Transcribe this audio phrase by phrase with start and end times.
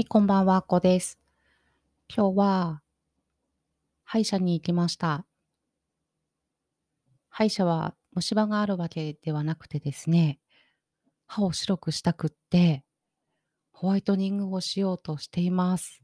[0.00, 1.18] はい、こんばんは、こです。
[2.08, 2.82] 今日は
[4.02, 5.26] 歯医者に行きました。
[7.28, 10.40] 歯医者は虫歯があるわけではなくてですね、
[11.26, 12.82] 歯を白くしたくって、
[13.72, 16.00] ホワイトニングをしようとしています。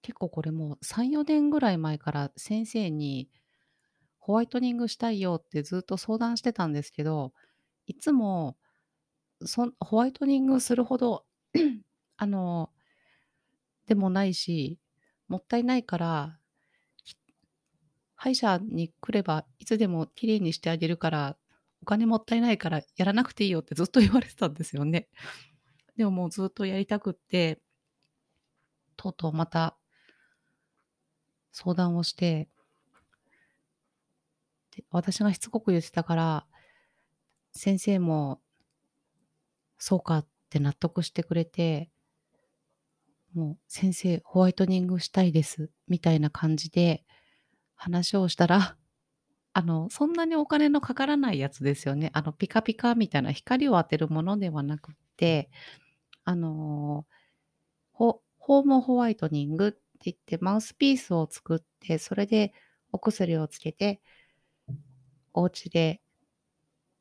[0.00, 3.28] 結構これもう3、4年ぐらい前から先生に
[4.20, 7.32] ホワイトニングしたいよってずっと相談してたんですけど、
[7.88, 8.56] いつも
[9.44, 11.24] そホワイトニングするほど
[12.18, 12.70] あの、
[13.86, 14.78] でもないし、
[15.28, 16.38] もったいないから
[18.18, 21.36] 歯医者に来ればいつでも綺麗にしてあげるから、
[21.80, 25.08] お金もったいないからやらなくていいよって ずっと言われてたんですよね。
[25.96, 27.62] でももうずっとやりたくって、
[28.96, 29.78] とうとうまた
[31.52, 32.48] 相談をして、
[34.76, 36.46] で私がしつこく言ってたから、
[37.52, 38.40] 先生も
[39.78, 41.88] そうかって納得してくれて、
[43.38, 47.04] もう先生ホワイトニングしたいですみたいな感じで
[47.76, 48.76] 話をしたら、
[49.54, 52.10] あの、そんなにお金のかからないやつですよね。
[52.14, 55.50] あの、ピカピカみたいな光を当てるものではなくて、
[56.24, 57.06] あの、
[57.92, 62.52] ホホームホワイトニングって言ってマウスピースを作って、それで
[62.92, 64.02] お薬をつけて、
[65.32, 66.02] お家で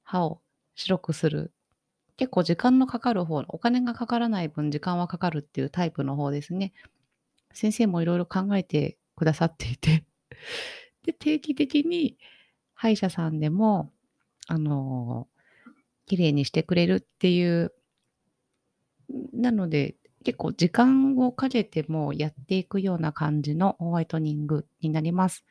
[0.03, 0.41] 歯を
[0.75, 1.53] 白くする。
[2.17, 6.73] 結構時間のかかる方、お金がかからない分時間はかかるっていうタイプの方ですね。
[7.53, 10.03] 先生もいろいろ考えてくださっていて
[11.03, 12.17] で、定期的に
[12.73, 13.93] 歯医者さんでも、
[14.47, 15.27] あの、
[16.07, 17.73] 綺麗にしてくれるっていう、
[19.33, 25.45] なので、結構時間をかけてもやっていくような感じのホワイトニングになります。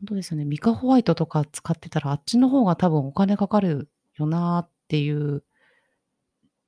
[0.00, 0.44] 本当ですよね。
[0.44, 3.88] ミカホワイトとか使ってたら、あっちの方が多分お金かかる
[4.20, 5.42] よなっていう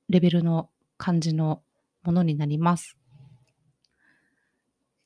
[0.09, 1.61] レベルの感じの
[2.03, 2.97] ものになります。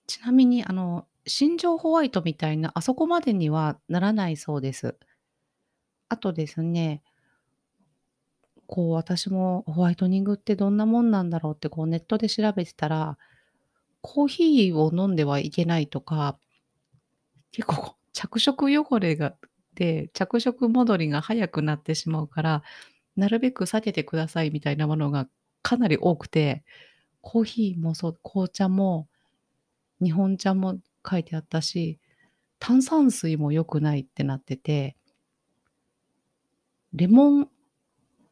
[0.08, 4.96] ちなみに、あの、新庄ホワイトみたいな、あそこまでにはならないそうです。
[6.10, 7.04] あとですね、
[8.66, 13.18] こう私もホワイトニングってどんなもんなんだろうってこうネットで調べてたら、
[14.02, 16.38] コーヒーを飲んではいけないとか、
[17.52, 19.36] 結構着色汚れが
[19.78, 22.64] で、着色戻りが早くなってしまうから、
[23.16, 25.30] なるべく避けてくださいみたいなものが
[25.62, 26.64] かなり多くて、
[27.22, 29.08] コーヒーもそう、紅茶も
[30.02, 30.80] 日本茶も
[31.10, 32.00] 書いてあったし、
[32.60, 34.98] 炭酸水も良くないってなってて、
[36.94, 37.50] レモン、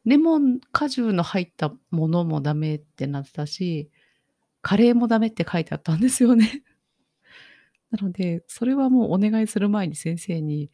[0.04, 3.88] レモン果汁の入ったものもダメってなってたし、
[4.62, 6.64] カレーもダメって書いてあったんですよね。
[7.92, 10.70] なので、それはもうお願いする前に先生に、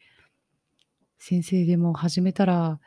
[1.25, 2.81] 先生でも始めたら、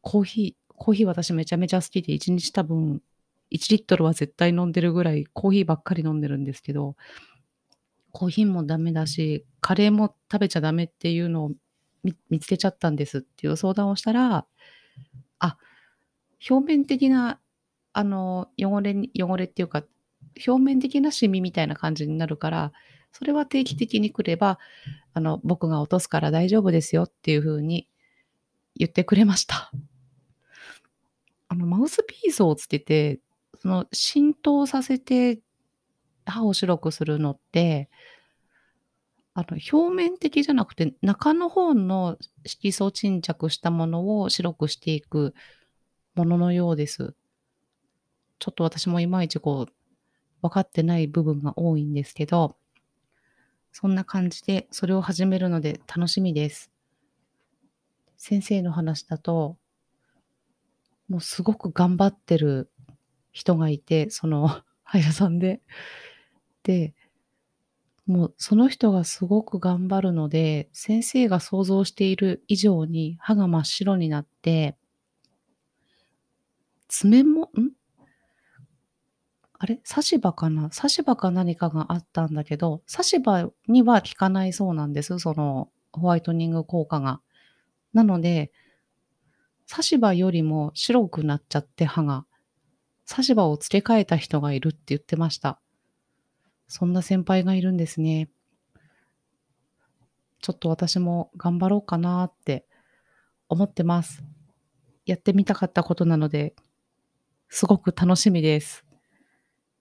[0.00, 3.02] コーヒー、コーヒー私めちゃめちゃ好きで、1日多分
[3.52, 6.96] 1リットルは絶対飲んでるぐらいコーヒーばっかり飲んでるんですけど、
[8.12, 11.52] コーヒーもダメだし、カレーも食べちゃダメっていうのを
[12.30, 14.46] 見つけちゃったんですっていう相談をしたら、
[15.38, 15.58] あ、
[16.48, 17.40] 表面的な、
[17.92, 19.84] あの、汚れ汚れっていうか、
[20.46, 22.72] 表面的なシミみたいな感じになるから、
[23.12, 24.58] それは定期的に来れば、
[25.12, 27.88] あの、僕が落とすから大丈夫ですよっていう風に
[28.76, 29.70] 言ってくれました。
[31.48, 33.20] あの、マウスピースをつけて、
[33.60, 35.40] その浸透させて
[36.24, 37.90] 歯を白くするのって、
[39.34, 45.34] あの、表面的じゃなくて、中の方の色素沈着したものを白くしていく
[46.14, 47.14] もののようです。
[48.38, 49.72] ちょっと私もいまいちこう、
[50.42, 52.56] 分かってない部分が多いんですけど、
[53.72, 56.70] そんな感じでそれを始めるので楽しみです。
[58.16, 59.56] 先生の話だと、
[61.08, 62.70] もうすごく頑張ってる
[63.32, 65.60] 人がいて、その歯医者さんで。
[66.62, 66.94] で、
[68.06, 74.76] もうその人がすごく頑張るので、先生が想像している以上に歯が真っ白になって、
[76.88, 77.70] 爪も、ん
[79.62, 79.78] あれ？
[79.84, 80.72] 差し歯かな？
[80.72, 85.18] 差し歯か何かがあったんだけど、差し歯には効かないそうなんです。
[85.18, 87.20] そのホワイトニング効果が。
[87.92, 88.52] なので、
[89.66, 92.24] 差し歯よりも白くなっちゃって歯が。
[93.04, 95.60] 差し歯を付け替えた人がいるって言ってました。
[96.66, 98.30] そんな先輩がいるんですね。
[100.40, 102.64] ちょっと私も頑張ろうかなって
[103.50, 104.24] 思ってます。
[105.04, 106.54] やってみたかったことなので、
[107.50, 108.86] すごく楽しみです。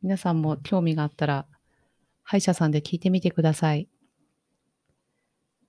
[0.01, 1.45] 皆さんも興味があったら、
[2.23, 3.89] 歯医者さんで聞いてみてください。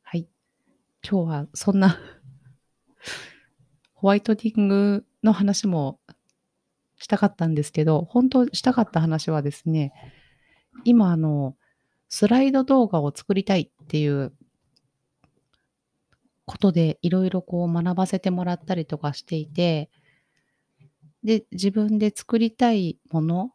[0.02, 0.28] はい。
[1.02, 1.98] 今日はそんな
[3.94, 5.98] ホワイトニングの話も
[6.96, 9.92] したかったんですけど、本当したかった話はですね、
[10.84, 11.56] 今あの、
[12.08, 14.32] スライド動画を作りたいっていう
[16.44, 19.90] ことで、いろいろこう学ばせてもらったりとかしていて、
[21.24, 23.54] で、自分で作りたいもの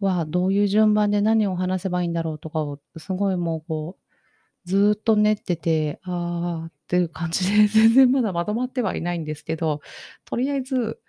[0.00, 9.80] はどういう順番で何を話せばいいんだろうとかを、すごいもうこう、ずっと練ってて、ああっていう感じで、全然まだまとまってはいないんですけど、
[10.24, 11.00] とりあえず、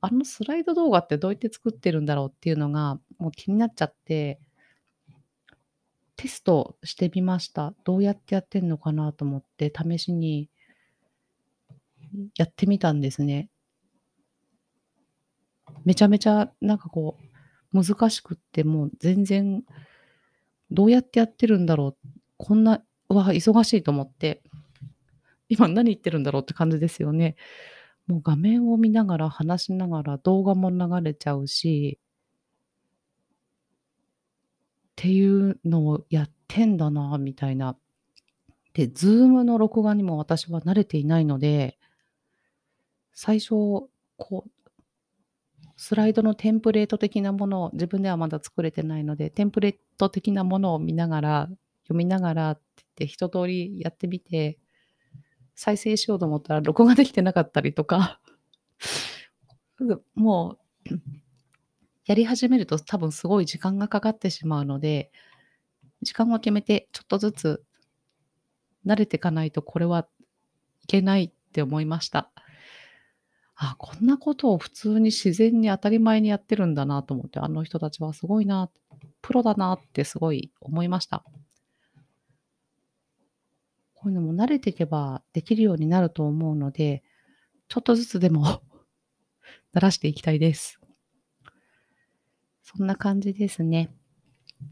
[0.00, 4.40] あのスライド動画ってどうやって作ってるんだろうっていうのが、もう気になっちゃって
[6.16, 7.74] テストしてみました。
[7.84, 10.48] どうやってやってんのかなと思って試しに
[12.36, 13.48] やってみたんですね。
[15.84, 17.31] めちゃめちゃなんかこう
[17.72, 19.62] 難しくってもう全然
[20.70, 22.08] どうやってやってるんだろう。
[22.36, 24.42] こんな、うわ、忙しいと思って、
[25.48, 27.36] 今何言ってるんだろうって感じですよね。
[28.06, 31.98] もう画面を見ながら話しながら動画も流れちゃうし、
[34.92, 37.76] っていうのをやってんだなみたいな。
[38.74, 41.78] で、Zoom の録画にも私は慣れていないので、
[43.12, 43.50] 最初、
[44.16, 44.50] こう、
[45.82, 51.48] スライドのテンプレート的なものを自分ではまだ作れてないので、テンプレート的なものを見ながら、
[51.82, 54.60] 読みながらって言って一通りやってみて、
[55.56, 58.20] 再生しようと思ったら録画できてなかったりとか、
[60.14, 60.56] も
[60.88, 60.94] う、
[62.06, 65.10] やり始めると多分すごい時間がかかってしまうので、
[66.00, 67.64] 時間を決めてちょっとずつ
[68.86, 70.06] 慣れていかないとこれは
[70.84, 72.30] いけないって思いました。
[73.54, 78.70] あ、こんなことを普通に自然に当たり前にやってるんだなと思って、あの人たちはすごいな、
[79.20, 81.24] プロだなってすごい思いました。
[83.94, 87.04] こういうのも慣れていけばできるようになると思うので、
[87.68, 88.62] ちょっとずつでも
[89.74, 90.80] 慣らしていきたいです。
[92.62, 93.94] そんな感じですね。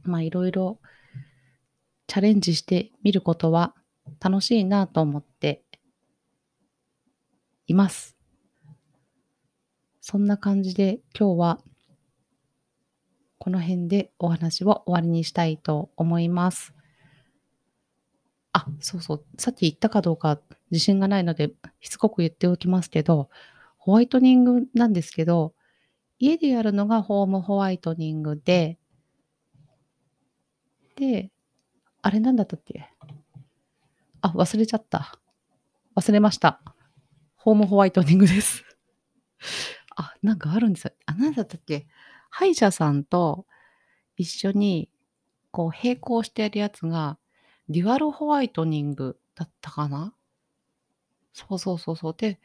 [0.02, 0.80] まあいろいろ
[2.08, 3.74] チャレンジしてみることは
[4.18, 5.62] 楽しいなと思って
[7.68, 8.19] います。
[10.00, 11.60] そんな感じで今日は
[13.38, 16.74] この辺でお話を終わりにしたいと思います。
[18.52, 19.24] あ、そうそう。
[19.38, 23.30] さっき言ったかどうか自信がないのでしつこく言っておきますけど、
[23.78, 25.54] ホワイトニングなんですけど、
[26.18, 28.78] 家でやるのがホームホワイトニングで、
[30.96, 31.30] で、
[32.02, 32.90] あれなんだったっけ？
[34.20, 35.18] あ、忘れちゃった。
[35.96, 36.60] 忘れました。
[37.36, 38.64] ホームホワイトニングです。
[40.02, 40.92] あ、なんかあるんですよ。
[41.04, 41.86] あ、なんだったっけ？
[42.30, 43.44] 歯医者さんと
[44.16, 44.88] 一緒に、
[45.50, 47.18] こう、並行してやるやつが、
[47.68, 50.14] デュアルホワイトニングだったかな？
[51.34, 52.14] そうそうそうそう。
[52.16, 52.40] で、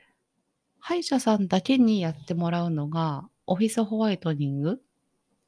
[0.79, 4.81] 歯医者さんだけにやってもらうのが、オフィスホワイトニング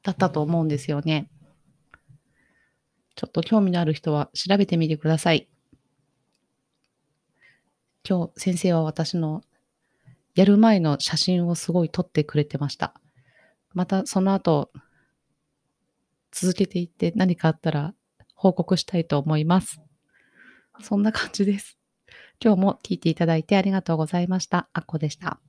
[0.02, 1.28] だったと思うんですよね。
[3.16, 5.48] ちょっと興味のある人は調べてみてください。
[8.08, 9.42] 今日先生は私の
[10.38, 12.94] やる前の写真をすごい撮ってくれてました。
[13.74, 14.70] またその後
[16.30, 17.92] 続けていって何かあったら
[18.36, 19.80] 報告したいと思います。
[20.80, 21.76] そんな感じです。
[22.40, 24.68] 今日も聞いていただいてありがとうございました。
[24.72, 25.40] あっこでした。